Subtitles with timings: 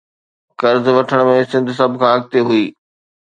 [0.59, 2.65] قرض وٺڻ ۾ سنڌ سڀ کان اڳتي هئي